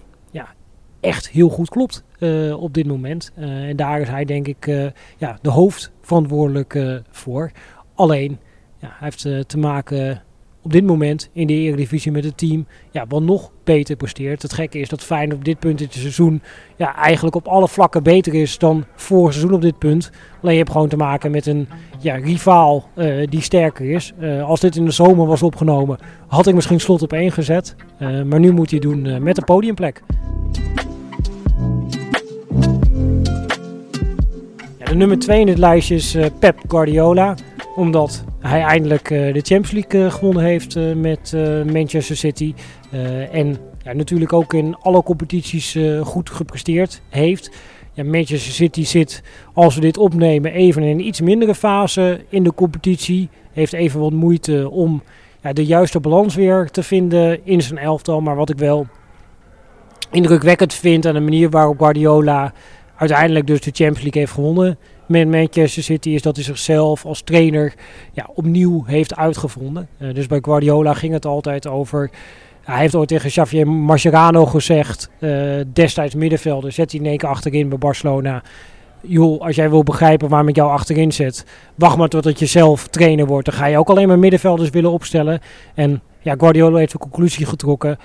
echt 1.00 1.30
heel 1.30 1.50
goed 1.50 1.70
klopt 1.70 2.04
uh, 2.20 2.62
op 2.62 2.74
dit 2.74 2.88
moment. 2.88 3.32
Uh, 3.38 3.68
en 3.68 3.76
daar 3.76 4.02
is 4.02 4.10
hij 4.10 4.26
denk 4.26 4.48
ik 4.48 4.68
uh, 4.68 4.86
ja, 5.18 5.38
de 5.42 5.50
hoofdverantwoordelijk 5.50 7.02
voor. 7.12 7.52
Alleen, 7.96 8.40
ja, 8.78 8.88
hij 8.88 9.12
heeft 9.16 9.48
te 9.50 9.58
maken 9.58 10.22
op 10.62 10.72
dit 10.72 10.84
moment 10.84 11.30
in 11.34 11.48
de 11.48 11.54
Eredivisie 11.54 12.12
met 12.12 12.24
het 12.24 12.38
team 12.38 12.68
ja, 12.92 13.06
wat 13.08 13.22
nog 13.22 13.52
beter 13.64 13.96
presteert. 13.96 14.42
Het 14.42 14.54
gekke 14.54 14.80
is 14.80 14.90
dat 14.90 15.04
Feyenoord 15.04 15.38
op 15.38 15.46
dit 15.46 15.60
punt 15.60 15.80
in 15.80 15.86
het 15.86 15.96
seizoen 15.96 16.42
ja, 16.76 16.96
eigenlijk 16.96 17.36
op 17.36 17.48
alle 17.48 17.68
vlakken 17.68 18.04
beter 18.04 18.34
is 18.34 18.58
dan 18.58 18.86
vorig 18.96 19.34
seizoen 19.34 19.54
op 19.54 19.62
dit 19.62 19.78
punt. 19.78 20.12
Alleen 20.42 20.54
je 20.54 20.60
hebt 20.60 20.72
gewoon 20.72 20.88
te 20.88 20.98
maken 20.98 21.32
met 21.32 21.46
een 21.46 21.68
ja, 22.00 22.16
rivaal 22.16 22.90
die 23.30 23.42
sterker 23.42 23.92
is. 23.92 24.14
Als 24.44 24.60
dit 24.60 24.76
in 24.76 24.86
de 24.86 24.92
zomer 24.92 25.28
was 25.28 25.44
opgenomen, 25.44 25.98
had 26.28 26.48
ik 26.48 26.56
misschien 26.56 26.80
slot 26.80 27.02
op 27.02 27.14
één 27.14 27.32
gezet. 27.32 27.76
Maar 28.00 28.40
nu 28.40 28.52
moet 28.52 28.72
hij 28.72 28.80
doen 28.80 29.24
met 29.24 29.38
een 29.38 29.44
podiumplek. 29.44 30.02
Nummer 34.94 35.20
2 35.20 35.40
in 35.40 35.48
het 35.48 35.58
lijstje 35.58 35.96
is 35.96 36.16
uh, 36.16 36.26
Pep 36.40 36.60
Guardiola. 36.68 37.36
Omdat 37.76 38.24
hij 38.40 38.62
eindelijk 38.62 39.10
uh, 39.10 39.34
de 39.34 39.42
Champions 39.42 39.72
League 39.72 40.02
uh, 40.02 40.12
gewonnen 40.12 40.44
heeft 40.44 40.76
met 40.96 41.36
Manchester 41.72 42.18
City. 42.18 42.54
en 43.32 43.58
ja, 43.84 43.94
natuurlijk 43.94 44.34
ook 44.34 44.54
in 44.54 44.76
alle 44.80 45.04
competities 45.04 45.78
goed 46.04 46.30
gepresteerd 46.30 47.02
heeft. 47.10 47.52
Ja, 47.94 48.04
Manchester 48.04 48.54
City 48.54 48.86
zit, 48.86 49.24
als 49.54 49.76
we 49.76 49.82
dit 49.82 49.98
opnemen, 49.98 50.52
even 50.52 50.84
in 50.84 50.90
een 50.90 51.06
iets 51.06 51.22
mindere 51.22 51.56
fase 51.56 52.22
in 52.30 52.44
de 52.44 52.54
competitie. 52.54 53.30
Heeft 53.52 53.74
even 53.74 54.00
wat 54.00 54.12
moeite 54.12 54.70
om 54.70 55.04
ja, 55.42 55.54
de 55.54 55.66
juiste 55.66 56.00
balans 56.00 56.36
weer 56.36 56.70
te 56.70 56.84
vinden 56.84 57.46
in 57.46 57.62
zijn 57.62 57.80
elftal. 57.80 58.22
Maar 58.22 58.36
wat 58.36 58.50
ik 58.50 58.58
wel 58.58 58.88
indrukwekkend 60.12 60.74
vind 60.74 61.06
aan 61.06 61.14
de 61.14 61.20
manier 61.20 61.50
waarop 61.50 61.80
Guardiola 61.80 62.54
uiteindelijk 63.00 63.48
dus 63.48 63.62
de 63.62 63.72
Champions 63.74 64.02
League 64.02 64.22
heeft 64.22 64.34
gewonnen 64.34 64.78
met 65.06 65.28
Manchester 65.28 65.84
City, 65.84 66.10
is 66.10 66.22
dat 66.22 66.36
hij 66.36 66.46
zichzelf 66.46 67.06
als 67.06 67.22
trainer 67.22 67.74
ja, 68.12 68.30
opnieuw 68.34 68.84
heeft 68.86 69.16
uitgevonden. 69.16 69.88
Uh, 69.98 70.14
dus 70.14 70.28
bij 70.28 70.40
Guardiola 70.42 70.94
ging 70.94 71.14
het 71.14 71.26
altijd 71.26 71.68
over. 71.68 72.10
Hij 72.62 72.80
heeft 72.80 72.96
ooit 72.96 73.08
tegen 73.08 73.30
Xavier 73.30 73.68
Mascherano 73.68 74.46
gezegd, 74.46 75.10
uh, 75.20 75.56
destijds 75.74 76.16
middenvelder, 76.16 76.72
zet 76.72 76.92
hij 76.92 77.00
in 77.00 77.06
één 77.06 77.18
keer 77.18 77.30
achterin 77.30 77.70
bij 77.70 77.78
Barcelona. 77.78 78.44
Joh, 79.02 79.42
als 79.42 79.56
jij 79.56 79.70
wil 79.70 79.84
begrijpen 79.84 80.30
waarom 80.30 80.48
ik 80.48 80.56
jou 80.56 80.72
achterin 80.72 81.12
zet, 81.12 81.46
wacht 81.76 81.98
maar 81.98 82.08
totdat 82.08 82.40
je 82.40 82.46
zelf 82.46 82.88
trainer 82.88 83.26
wordt. 83.26 83.46
Dan 83.46 83.56
ga 83.56 83.66
je 83.66 83.78
ook 83.78 83.90
alleen 83.90 84.08
maar 84.08 84.20
middenvelders 84.20 84.70
willen 84.70 84.92
opstellen. 84.92 85.40
En 85.74 86.02
ja, 86.20 86.36
Guardiola 86.38 86.78
heeft 86.78 86.92
de 86.92 86.98
conclusie 86.98 87.46
getrokken 87.46 87.98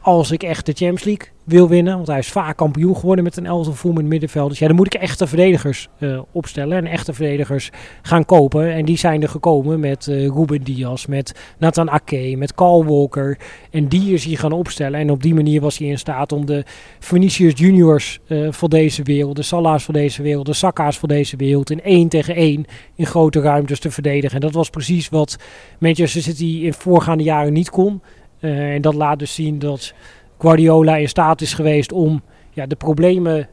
als 0.00 0.30
ik 0.30 0.42
echt 0.42 0.66
de 0.66 0.72
Champions 0.72 1.04
League 1.04 1.28
wil 1.44 1.68
winnen, 1.68 1.94
want 1.94 2.06
hij 2.06 2.18
is 2.18 2.28
vaak 2.28 2.56
kampioen 2.56 2.96
geworden 2.96 3.24
met 3.24 3.36
een 3.36 3.46
elftal 3.46 3.74
vol 3.74 3.92
met 3.92 4.04
middenvelders, 4.04 4.50
dus 4.50 4.58
ja, 4.58 4.66
dan 4.66 4.76
moet 4.76 4.94
ik 4.94 5.00
echte 5.00 5.26
verdedigers 5.26 5.88
uh, 5.98 6.20
opstellen 6.32 6.76
en 6.76 6.86
echte 6.86 7.12
verdedigers 7.12 7.70
gaan 8.02 8.24
kopen. 8.24 8.72
En 8.72 8.84
die 8.84 8.96
zijn 8.96 9.22
er 9.22 9.28
gekomen 9.28 9.80
met 9.80 10.06
uh, 10.06 10.26
Ruben 10.26 10.62
Diaz, 10.62 11.06
met 11.06 11.34
Nathan 11.58 11.90
Ake, 11.90 12.34
met 12.36 12.54
Carl 12.54 12.84
Walker. 12.84 13.38
En 13.70 13.88
die 13.88 14.12
is 14.12 14.24
hij 14.24 14.34
gaan 14.34 14.52
opstellen. 14.52 15.00
En 15.00 15.10
op 15.10 15.22
die 15.22 15.34
manier 15.34 15.60
was 15.60 15.78
hij 15.78 15.88
in 15.88 15.98
staat 15.98 16.32
om 16.32 16.46
de 16.46 16.64
Vinicius 16.98 17.52
Juniors 17.56 18.18
uh, 18.26 18.52
van 18.52 18.70
deze 18.70 19.02
wereld, 19.02 19.36
de 19.36 19.42
Salah's 19.42 19.84
van 19.84 19.94
deze 19.94 20.22
wereld, 20.22 20.46
de 20.46 20.52
Saka's 20.52 20.98
van 20.98 21.08
deze 21.08 21.36
wereld 21.36 21.70
in 21.70 21.82
één 21.82 22.08
tegen 22.08 22.34
één 22.34 22.64
in 22.94 23.06
grote 23.06 23.40
ruimtes 23.40 23.80
te 23.80 23.90
verdedigen. 23.90 24.34
En 24.34 24.40
dat 24.40 24.54
was 24.54 24.70
precies 24.70 25.08
wat 25.08 25.36
Manchester 25.78 26.22
City 26.22 26.60
in 26.62 26.72
voorgaande 26.72 27.24
jaren 27.24 27.52
niet 27.52 27.70
kon. 27.70 28.00
Uh, 28.40 28.74
en 28.74 28.82
dat 28.82 28.94
laat 28.94 29.18
dus 29.18 29.34
zien 29.34 29.58
dat 29.58 29.94
Guardiola 30.38 30.96
in 30.96 31.08
staat 31.08 31.40
is 31.40 31.54
geweest 31.54 31.92
om 31.92 32.22
ja, 32.50 32.66
de 32.66 32.76
problemen 32.76 33.48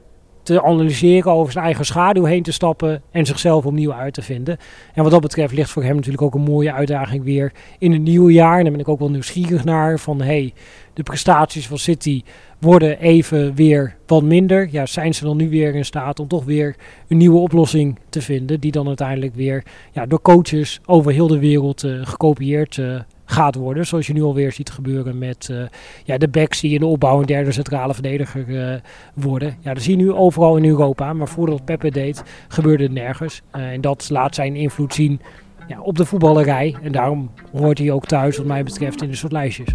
te 0.45 0.63
analyseren, 0.63 1.31
over 1.31 1.51
zijn 1.51 1.65
eigen 1.65 1.85
schaduw 1.85 2.23
heen 2.23 2.43
te 2.43 2.51
stappen 2.51 3.01
en 3.11 3.25
zichzelf 3.25 3.65
opnieuw 3.65 3.93
uit 3.93 4.13
te 4.13 4.21
vinden. 4.21 4.57
En 4.93 5.03
wat 5.03 5.11
dat 5.11 5.21
betreft 5.21 5.53
ligt 5.53 5.69
voor 5.69 5.83
hem 5.83 5.95
natuurlijk 5.95 6.21
ook 6.23 6.33
een 6.33 6.41
mooie 6.41 6.73
uitdaging 6.73 7.23
weer 7.23 7.51
in 7.79 7.91
het 7.91 8.01
nieuwe 8.01 8.31
jaar. 8.31 8.57
En 8.57 8.63
daar 8.63 8.71
ben 8.71 8.81
ik 8.81 8.87
ook 8.87 8.99
wel 8.99 9.09
nieuwsgierig 9.09 9.63
naar 9.63 9.99
van 9.99 10.21
hey, 10.21 10.53
de 10.93 11.03
prestaties 11.03 11.67
van 11.67 11.77
City 11.77 12.23
worden 12.59 12.99
even 12.99 13.55
weer 13.55 13.95
wat 14.07 14.23
minder. 14.23 14.67
Ja, 14.71 14.85
zijn 14.85 15.13
ze 15.13 15.23
dan 15.23 15.37
nu 15.37 15.49
weer 15.49 15.75
in 15.75 15.85
staat 15.85 16.19
om 16.19 16.27
toch 16.27 16.43
weer 16.43 16.75
een 17.07 17.17
nieuwe 17.17 17.39
oplossing 17.39 17.99
te 18.09 18.21
vinden, 18.21 18.59
die 18.59 18.71
dan 18.71 18.87
uiteindelijk 18.87 19.35
weer 19.35 19.63
ja, 19.91 20.05
door 20.05 20.21
coaches 20.21 20.79
over 20.85 21.11
heel 21.11 21.27
de 21.27 21.39
wereld 21.39 21.83
uh, 21.83 22.05
gekopieerd 22.05 22.77
uh, 22.77 22.99
gaat 23.25 23.55
worden. 23.55 23.87
Zoals 23.87 24.07
je 24.07 24.13
nu 24.13 24.23
alweer 24.23 24.51
ziet 24.51 24.69
gebeuren 24.69 25.17
met 25.17 25.47
uh, 25.51 25.63
ja, 26.03 26.17
de 26.17 26.27
backs 26.27 26.59
die 26.59 26.73
in 26.73 26.79
de 26.79 26.85
opbouw 26.85 27.19
een 27.19 27.25
derde 27.25 27.51
centrale 27.51 27.93
verdediger 27.93 28.47
uh, 28.47 28.75
worden. 29.13 29.57
Ja, 29.59 29.73
dat 29.73 29.83
zie 29.83 29.97
je 29.97 30.03
nu 30.03 30.11
overal 30.11 30.57
in 30.57 30.65
Europa. 30.65 31.13
Maar 31.13 31.27
voordat 31.27 31.65
Pepe 31.65 31.91
deed, 31.91 32.23
gebeurde 32.47 32.83
het 32.83 32.91
nergens. 32.91 33.41
Uh, 33.55 33.71
en 33.71 33.81
dat 33.81 34.09
laat 34.09 34.35
zijn 34.35 34.55
invloed 34.55 34.93
zien 34.93 35.21
ja, 35.67 35.81
op 35.81 35.97
de 35.97 36.05
voetballerij. 36.05 36.75
En 36.83 36.91
daarom 36.91 37.31
hoort 37.51 37.77
hij 37.77 37.91
ook 37.91 38.05
thuis, 38.05 38.37
wat 38.37 38.45
mij 38.45 38.63
betreft, 38.63 39.01
in 39.01 39.09
de 39.09 39.15
soort 39.15 39.31
lijstjes. 39.31 39.69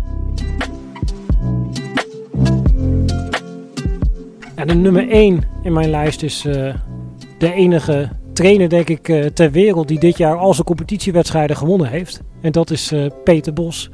Ja, 4.57 4.64
de 4.64 4.75
nummer 4.75 5.09
1 5.09 5.42
in 5.62 5.73
mijn 5.73 5.90
lijst 5.90 6.23
is 6.23 6.40
de 7.38 7.52
enige 7.52 8.09
trainer, 8.40 8.68
denk 8.68 8.88
ik, 8.88 9.09
uh, 9.09 9.25
ter 9.25 9.50
wereld 9.50 9.88
die 9.88 9.99
dit 9.99 10.16
jaar 10.16 10.37
al 10.37 10.54
zijn 10.54 10.66
competitiewedstrijden 10.66 11.56
gewonnen 11.56 11.88
heeft. 11.88 12.20
En 12.40 12.52
dat 12.52 12.70
is 12.70 12.92
uh, 12.92 13.06
Peter 13.25 13.52
Bos. 13.52 13.90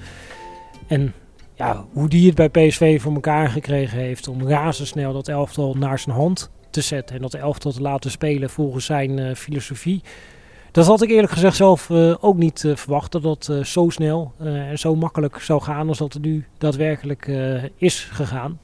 En 0.87 1.13
ja, 1.55 1.85
hoe 1.93 2.09
die 2.09 2.27
het 2.27 2.35
bij 2.35 2.49
PSV 2.49 3.01
voor 3.01 3.15
elkaar 3.15 3.49
gekregen 3.49 3.99
heeft 3.99 4.29
om 4.29 4.49
razendsnel 4.49 5.13
dat 5.13 5.29
elftal 5.29 5.75
naar 5.75 5.99
zijn 5.99 6.17
hand 6.17 6.51
te 6.71 6.81
zetten. 6.81 7.17
En 7.17 7.23
dat 7.23 7.35
elftal 7.35 7.73
te 7.73 7.81
laten 7.81 8.11
spelen 8.11 8.51
volgens 8.51 8.85
zijn 8.85 9.19
uh, 9.19 9.35
filosofie. 9.35 10.03
Dat 10.71 10.87
had 10.87 11.03
ik 11.03 11.11
eerlijk 11.11 11.33
gezegd 11.33 11.57
zelf 11.57 11.91
ook 12.21 12.37
niet 12.37 12.65
verwacht. 12.75 13.13
Dat 13.13 13.23
dat 13.23 13.51
zo 13.63 13.89
snel 13.89 14.33
en 14.39 14.79
zo 14.79 14.95
makkelijk 14.95 15.39
zou 15.39 15.63
gaan 15.63 15.89
als 15.89 15.99
dat 15.99 16.13
het 16.13 16.23
nu 16.23 16.47
daadwerkelijk 16.59 17.31
is 17.77 18.09
gegaan. 18.13 18.59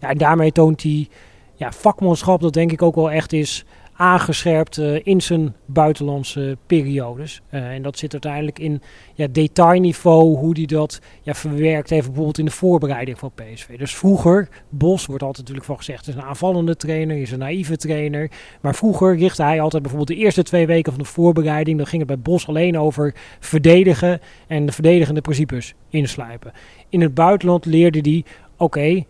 ja, 0.00 0.08
en 0.08 0.18
daarmee 0.18 0.52
toont 0.52 0.82
hij 0.82 1.08
ja, 1.54 1.72
vakmanschap 1.72 2.40
dat 2.40 2.52
denk 2.52 2.72
ik 2.72 2.82
ook 2.82 2.94
wel 2.94 3.10
echt 3.10 3.32
is 3.32 3.64
aangescherpt 3.96 4.76
uh, 4.76 5.00
in 5.02 5.20
zijn 5.20 5.54
buitenlandse 5.66 6.56
periodes. 6.66 7.42
Uh, 7.50 7.68
en 7.68 7.82
dat 7.82 7.98
zit 7.98 8.12
uiteindelijk 8.12 8.58
in 8.58 8.82
ja, 9.14 9.26
detailniveau, 9.30 10.36
hoe 10.36 10.56
hij 10.56 10.66
dat 10.66 11.00
ja, 11.22 11.34
verwerkt 11.34 11.90
heeft, 11.90 12.06
bijvoorbeeld 12.06 12.38
in 12.38 12.44
de 12.44 12.50
voorbereiding 12.50 13.18
van 13.18 13.32
PSV. 13.34 13.78
Dus 13.78 13.94
vroeger, 13.94 14.48
Bos 14.68 15.06
wordt 15.06 15.22
altijd 15.22 15.38
natuurlijk 15.38 15.66
van 15.66 15.76
gezegd, 15.76 16.08
is 16.08 16.14
een 16.14 16.22
aanvallende 16.22 16.76
trainer, 16.76 17.16
is 17.16 17.30
een 17.30 17.38
naïeve 17.38 17.76
trainer. 17.76 18.30
Maar 18.60 18.74
vroeger 18.74 19.16
richtte 19.16 19.42
hij 19.42 19.60
altijd 19.60 19.82
bijvoorbeeld 19.82 20.18
de 20.18 20.24
eerste 20.24 20.42
twee 20.42 20.66
weken 20.66 20.92
van 20.92 21.02
de 21.02 21.08
voorbereiding, 21.08 21.76
dan 21.76 21.86
ging 21.86 22.08
het 22.08 22.10
bij 22.10 22.32
Bos 22.32 22.46
alleen 22.48 22.78
over 22.78 23.14
verdedigen 23.40 24.20
en 24.46 24.66
de 24.66 24.72
verdedigende 24.72 25.20
principes 25.20 25.74
inslijpen. 25.88 26.52
In 26.88 27.00
het 27.00 27.14
buitenland 27.14 27.64
leerde 27.64 28.10
hij, 28.10 28.24
oké, 28.56 29.04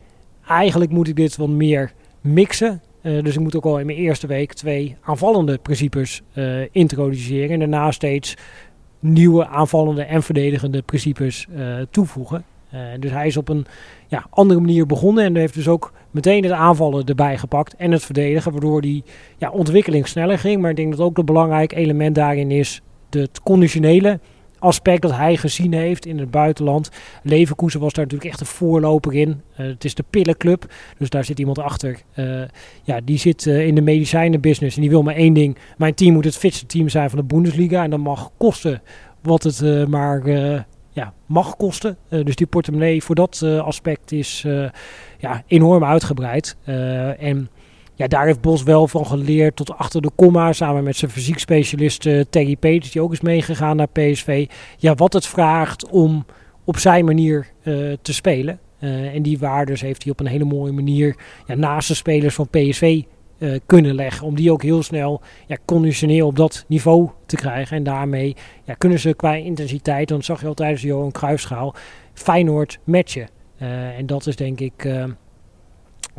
eigenlijk 0.49 0.91
moet 0.91 1.09
ik 1.09 1.17
dit 1.17 1.37
wat 1.37 1.49
meer 1.49 1.93
mixen. 2.21 2.81
Uh, 3.07 3.23
dus 3.23 3.35
ik 3.35 3.41
moet 3.41 3.57
ook 3.57 3.65
al 3.65 3.79
in 3.79 3.87
mijn 3.87 3.99
eerste 3.99 4.27
week 4.27 4.53
twee 4.53 4.97
aanvallende 5.03 5.59
principes 5.59 6.23
uh, 6.35 6.61
introduceren. 6.71 7.51
En 7.51 7.59
daarna 7.59 7.91
steeds 7.91 8.37
nieuwe 8.99 9.47
aanvallende 9.47 10.03
en 10.03 10.23
verdedigende 10.23 10.83
principes 10.83 11.47
uh, 11.57 11.77
toevoegen. 11.91 12.45
dus 13.01 13.11
hij 13.11 13.27
is 13.27 13.37
op 13.37 13.49
een 13.49 13.67
ja, 14.07 14.27
andere 14.31 14.61
manier 14.61 14.87
begonnen 14.87 15.25
en 15.25 15.37
heeft 15.37 15.55
dus 15.55 15.69
ook 15.69 15.93
meteen 16.11 16.43
het 16.43 16.53
aanvallen 16.53 17.05
erbij 17.05 17.39
gepakt 17.39 17.75
en 17.77 17.93
het 17.93 18.05
verdedigen, 18.05 18.53
waardoor 18.53 18.81
die 18.81 19.05
ja, 19.37 19.51
ontwikkeling 19.51 20.09
sneller 20.09 20.39
ging. 20.39 20.61
Maar 20.61 20.71
ik 20.71 20.77
denk 20.77 20.91
dat 20.91 21.07
ook 21.07 21.19
een 21.19 21.25
belangrijk 21.25 21.73
element 21.73 22.15
daarin 22.15 22.51
is 22.51 22.83
het 23.11 23.43
conditionele 23.43 24.21
aspect 24.67 25.03
dat 25.03 25.17
hij 25.17 25.37
gezien 25.37 25.73
heeft 25.73 26.07
in 26.07 26.19
het 26.19 26.31
buitenland. 26.31 26.91
Leverkusen 27.23 27.81
was 27.81 27.93
daar 27.93 28.05
natuurlijk 28.05 28.31
echt 28.31 28.41
een 28.41 28.47
voorloper 28.47 29.15
in. 29.15 29.29
Uh, 29.29 29.67
het 29.67 29.85
is 29.85 29.95
de 29.95 30.05
pillenclub, 30.11 30.75
dus 30.99 31.11
daar 31.11 31.25
zit 31.25 31.39
iemand 31.39 31.59
achter. 31.59 32.01
Uh, 32.15 32.43
ja, 32.83 33.01
die 33.05 33.19
zit 33.19 33.47
uh, 33.47 33.67
in 33.67 33.75
de 33.75 33.81
medicijnenbusiness 33.81 34.77
en 34.77 34.83
die 34.83 34.91
wil 34.91 35.03
maar 35.03 35.15
één 35.15 35.33
ding. 35.33 35.57
Mijn 35.77 35.95
team 35.95 36.13
moet 36.13 36.25
het 36.25 36.37
fitste 36.37 36.67
team 36.67 36.89
zijn 36.89 37.11
van 37.11 37.19
de 37.19 37.25
Bundesliga 37.25 37.83
en 37.83 37.91
dat 37.91 38.01
mag 38.01 38.31
kosten 38.37 38.83
wat 39.23 39.43
het 39.43 39.89
maar 39.89 40.29
ja, 40.91 41.13
mag 41.27 41.57
kosten. 41.57 41.97
dus 42.09 42.37
die 42.37 42.47
portemonnee 42.47 43.03
voor 43.03 43.15
dat 43.15 43.43
aspect 43.43 44.13
is 44.13 44.45
ja, 45.19 45.43
enorm 45.47 45.85
uitgebreid. 45.85 46.57
en 47.19 47.49
ja, 47.97 48.07
daar 48.07 48.27
heeft 48.27 48.41
Bos 48.41 48.63
wel 48.63 48.89
van 48.89 49.07
geleerd 49.07 49.57
tot 49.57 49.79
achter 49.79 50.03
de 50.03 50.11
komma. 50.15 50.53
Samen 50.53 50.85
met 50.85 50.97
zijn 50.97 51.11
fysiekspecialist 51.11 52.07
uh, 52.07 52.25
Terry 52.31 52.57
Peters, 52.57 52.93
die 52.93 53.03
ook 53.03 53.13
is 53.13 53.21
meegegaan 53.21 53.77
naar 53.77 53.89
PSV. 53.89 54.49
Ja, 54.77 54.95
wat 54.95 55.13
het 55.13 55.27
vraagt 55.27 55.89
om 55.89 56.27
op 56.65 56.79
zijn 56.79 57.05
manier 57.05 57.47
uh, 57.63 57.93
te 58.03 58.13
spelen. 58.13 58.59
Uh, 58.81 59.15
en 59.15 59.23
die 59.23 59.39
waardes 59.39 59.81
heeft 59.81 60.03
hij 60.03 60.13
op 60.13 60.21
een 60.21 60.27
hele 60.27 60.45
mooie 60.45 60.73
manier 60.73 61.17
ja, 61.47 61.55
naast 61.55 61.89
de 61.89 61.95
spelers 61.95 62.35
van 62.35 62.49
PSV 62.49 63.03
kunnen 63.67 63.95
leggen. 63.95 64.27
Om 64.27 64.35
die 64.35 64.53
ook 64.53 64.63
heel 64.63 64.83
snel 64.83 65.21
ja, 65.47 65.57
conditioneel 65.65 66.27
op 66.27 66.37
dat 66.37 66.65
niveau 66.69 67.11
te 67.27 67.37
krijgen. 67.37 67.77
En 67.77 67.83
daarmee 67.83 68.37
ja, 68.65 68.75
kunnen 68.75 68.99
ze 68.99 69.15
qua 69.15 69.35
intensiteit, 69.35 70.09
dan 70.09 70.23
zag 70.23 70.41
je 70.41 70.47
al 70.47 70.55
tijdens 70.55 70.81
de 70.81 70.87
Johan 70.87 71.13
Cruijffschaal, 71.13 71.75
Feyenoord 72.15 72.79
matchen. 72.85 73.29
en 73.97 74.07
dat 74.07 74.27
is 74.27 74.37
denk 74.37 74.61
ik 74.61 74.89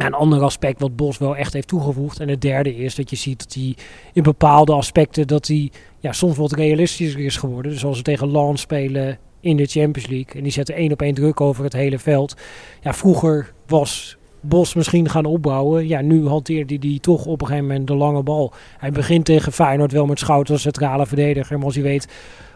een 0.06 0.14
ander 0.14 0.42
aspect 0.42 0.80
wat 0.80 0.96
Bos 0.96 1.18
wel 1.18 1.36
echt 1.36 1.54
heeft 1.54 1.68
toegevoegd. 1.68 2.20
En 2.20 2.30
het 2.30 2.42
derde 2.42 2.76
is 2.76 2.96
dat 2.96 3.10
je 3.10 3.16
ziet 3.16 3.40
dat 3.40 3.54
hij 3.54 3.76
in 4.14 4.24
bepaalde 4.24 4.74
aspecten 4.74 5.28
dat 5.28 5.48
hij 5.48 5.72
ja, 6.00 6.12
soms 6.12 6.38
wat 6.38 6.52
realistischer 6.52 7.20
is 7.20 7.38
geworden. 7.38 7.72
Dus 7.72 7.86
als 7.86 7.98
we 7.98 8.04
tegen 8.04 8.28
Lans 8.28 8.62
spelen 8.62 9.18
in 9.40 9.58
de 9.58 9.66
Champions 9.66 10.10
League. 10.10 10.34
En 10.36 10.44
die 10.44 10.52
zetten 10.52 10.76
één 10.76 10.92
op 10.92 11.02
één 11.02 11.14
druk 11.14 11.42
over 11.42 11.64
het 11.64 11.74
hele 11.74 12.00
veld. 12.00 12.36
Ja, 12.82 12.94
vroeger 12.94 13.54
was 13.68 14.18
Bos 14.42 14.74
misschien 14.74 15.10
gaan 15.10 15.26
opbouwen. 15.26 15.88
Ja, 15.88 16.02
nu 16.02 16.28
hanteerde 16.28 16.74
hij 16.74 16.78
die 16.78 17.00
toch 17.00 17.26
op 17.26 17.42
een 17.42 17.48
gegeven 17.48 17.68
moment 17.68 17.88
de 17.88 17.96
lange 17.96 18.24
bal. 18.24 18.54
Hij 18.78 18.92
begint 18.92 19.26
tegen 19.26 19.52
Feyenoord 19.52 19.92
wel 19.92 20.06
met 20.06 20.20
Schout 20.20 20.50
als 20.50 20.62
centrale 20.62 21.06
verdediger. 21.06 21.58
Maar 21.58 21.66
als 21.66 21.76
hij 21.76 21.84
weet, 21.84 22.08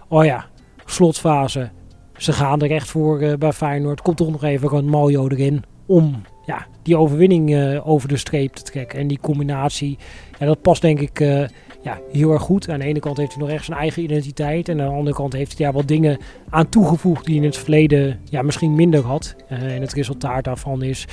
oh 0.08 0.26
ja, 0.26 0.46
slotfase. 0.86 1.70
Ze 2.18 2.34
gaan 2.34 2.62
er 2.62 2.72
echt 2.72 2.90
voor 2.90 3.22
uh, 3.22 3.34
bij 3.34 3.54
Feyenoord. 3.54 4.02
Komt 4.02 4.18
toch 4.18 4.32
nog 4.32 4.44
even 4.44 4.78
een 4.78 4.90
Maljo 4.90 5.28
erin 5.28 5.64
om 5.92 6.22
ja, 6.46 6.68
die 6.82 6.98
overwinning 6.98 7.50
uh, 7.50 7.88
over 7.88 8.08
de 8.08 8.18
streep 8.18 8.54
te 8.54 8.64
trekken. 8.64 9.00
En 9.00 9.08
die 9.08 9.20
combinatie, 9.22 9.98
ja, 10.40 10.46
dat 10.46 10.62
past 10.62 10.82
denk 10.82 11.00
ik 11.00 11.20
uh, 11.20 11.48
ja, 11.82 12.00
heel 12.12 12.32
erg 12.32 12.42
goed. 12.42 12.70
Aan 12.70 12.80
de 12.80 12.86
ene 12.86 13.00
kant 13.00 13.18
heeft 13.18 13.32
hij 13.32 13.42
nog 13.42 13.52
echt 13.52 13.66
zijn 13.66 13.78
eigen 13.78 14.04
identiteit. 14.04 14.70
En 14.70 14.82
aan 14.82 14.88
de 14.88 14.96
andere 14.96 15.16
kant 15.16 15.34
heeft 15.34 15.58
hij 15.58 15.66
daar 15.66 15.76
wat 15.76 15.88
dingen 15.88 16.18
aan 16.50 16.70
toegevoegd 16.70 17.26
die 17.26 17.36
in 17.36 17.44
het 17.44 17.58
verleden 17.58 18.20
ja, 18.30 18.42
misschien 18.42 18.76
minder 18.76 19.06
had. 19.06 19.36
Uh, 19.52 19.76
en 19.76 19.82
het 19.82 19.94
resultaat 19.94 20.44
daarvan 20.44 20.84
is 20.84 21.08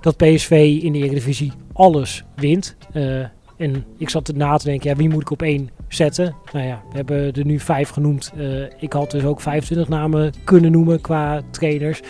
dat 0.00 0.16
PSV 0.16 0.78
in 0.82 0.92
de 0.92 0.98
Eredivisie 0.98 1.52
alles 1.72 2.24
wint. 2.36 2.76
en 3.56 3.84
ik 3.98 4.08
zat 4.08 4.32
na 4.34 4.56
te 4.56 4.64
denken, 4.64 4.90
ja, 4.90 4.96
wie 4.96 5.08
moet 5.08 5.22
ik 5.22 5.30
op 5.30 5.42
één 5.42 5.70
zetten? 5.88 6.34
Nou 6.52 6.66
ja, 6.66 6.82
we 6.90 6.96
hebben 6.96 7.32
er 7.32 7.44
nu 7.44 7.58
vijf 7.60 7.88
genoemd. 7.88 8.32
ik 8.78 8.92
had 8.92 9.10
dus 9.10 9.24
ook 9.24 9.40
25 9.40 9.88
namen 9.88 10.32
kunnen 10.44 10.72
noemen 10.72 11.00
qua 11.00 11.42
trainers. 11.50 12.00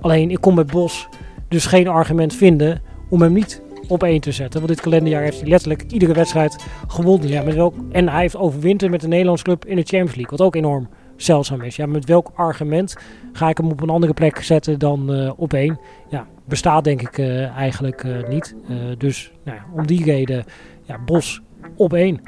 Alleen, 0.00 0.30
ik 0.30 0.40
kom 0.40 0.54
bij 0.54 0.64
Bos 0.64 1.08
dus 1.52 1.66
geen 1.66 1.88
argument 1.88 2.34
vinden 2.34 2.82
om 3.08 3.22
hem 3.22 3.32
niet 3.32 3.62
op 3.88 4.02
één 4.02 4.20
te 4.20 4.32
zetten. 4.32 4.60
Want 4.60 4.72
dit 4.72 4.80
kalenderjaar 4.80 5.22
heeft 5.22 5.40
hij 5.40 5.48
letterlijk 5.48 5.84
iedere 5.88 6.12
wedstrijd 6.12 6.64
gewonnen. 6.86 7.28
Ja, 7.28 7.42
met 7.42 7.54
welk, 7.54 7.74
en 7.90 8.08
hij 8.08 8.20
heeft 8.20 8.36
overwinterd 8.36 8.90
met 8.90 9.00
de 9.00 9.08
Nederlandse 9.08 9.44
club 9.44 9.64
in 9.64 9.76
de 9.76 9.82
Champions 9.82 10.14
League. 10.14 10.36
Wat 10.36 10.46
ook 10.46 10.54
enorm 10.54 10.88
zeldzaam 11.16 11.62
is. 11.62 11.76
Ja, 11.76 11.86
met 11.86 12.04
welk 12.04 12.30
argument 12.34 12.96
ga 13.32 13.48
ik 13.48 13.56
hem 13.56 13.70
op 13.70 13.82
een 13.82 13.90
andere 13.90 14.12
plek 14.12 14.42
zetten 14.42 14.78
dan 14.78 15.14
uh, 15.14 15.32
op 15.36 15.52
één? 15.52 15.78
Ja, 16.08 16.26
bestaat 16.44 16.84
denk 16.84 17.02
ik 17.02 17.18
uh, 17.18 17.56
eigenlijk 17.56 18.04
uh, 18.04 18.28
niet. 18.28 18.56
dus 18.98 19.32
nou 19.44 19.56
ja, 19.56 19.64
om 19.74 19.86
die 19.86 20.04
reden, 20.04 20.44
ja, 20.82 20.98
Bos 21.04 21.42
op 21.76 21.92
één. 21.92 22.20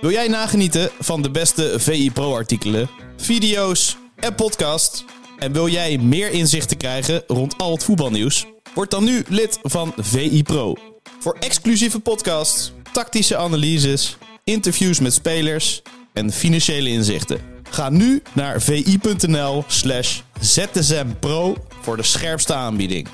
Wil 0.00 0.10
jij 0.10 0.28
nagenieten 0.28 0.90
van 0.98 1.22
de 1.22 1.30
beste 1.30 1.74
VI 1.76 2.10
Pro 2.10 2.34
artikelen, 2.34 2.90
video's 3.16 3.96
en 4.16 4.34
podcast? 4.34 5.04
En 5.38 5.52
wil 5.52 5.68
jij 5.68 5.98
meer 5.98 6.30
inzichten 6.30 6.76
krijgen 6.76 7.22
rond 7.26 7.58
al 7.58 7.72
het 7.72 7.84
voetbalnieuws? 7.84 8.46
Word 8.74 8.90
dan 8.90 9.04
nu 9.04 9.24
lid 9.28 9.58
van 9.62 9.92
VI 9.96 10.42
Pro. 10.42 10.74
Voor 11.18 11.36
exclusieve 11.40 12.00
podcasts, 12.00 12.72
tactische 12.92 13.36
analyses, 13.36 14.16
interviews 14.44 15.00
met 15.00 15.14
spelers 15.14 15.82
en 16.12 16.32
financiële 16.32 16.88
inzichten. 16.88 17.40
Ga 17.70 17.90
nu 17.90 18.22
naar 18.32 18.62
vi.nl 18.62 19.64
slash 19.66 20.20
zsmpro 20.40 21.56
voor 21.80 21.96
de 21.96 22.02
scherpste 22.02 22.54
aanbieding. 22.54 23.08